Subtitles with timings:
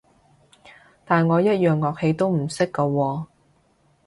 [1.05, 3.27] 但我一樣樂器都唔識㗎喎